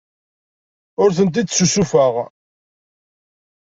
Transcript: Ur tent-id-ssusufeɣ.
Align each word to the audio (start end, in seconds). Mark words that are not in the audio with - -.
Ur 1.01 1.09
tent-id-ssusufeɣ. 1.17 2.13